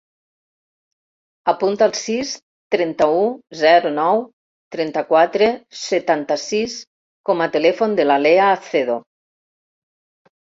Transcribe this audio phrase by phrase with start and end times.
[1.51, 2.29] Apunta el sis,
[2.75, 3.19] trenta-u,
[3.63, 4.23] zero, nou,
[4.75, 5.49] trenta-quatre,
[5.81, 6.79] setanta-sis
[7.31, 8.97] com a telèfon de la Lea Acedo.